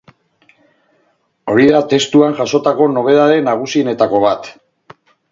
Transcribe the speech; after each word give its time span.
Hori 1.51 1.65
da 1.75 1.81
testuan 1.91 2.33
jasotako 2.39 2.87
nobedade 2.93 3.35
nagusienetako 3.49 4.23
bat. 4.25 4.49